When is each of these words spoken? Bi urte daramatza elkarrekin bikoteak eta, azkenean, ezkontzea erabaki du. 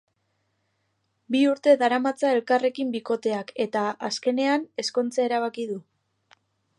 Bi 1.33 1.41
urte 1.49 1.75
daramatza 1.81 2.31
elkarrekin 2.37 2.95
bikoteak 2.97 3.53
eta, 3.67 3.83
azkenean, 4.11 4.67
ezkontzea 4.85 5.27
erabaki 5.31 5.71
du. 5.73 5.81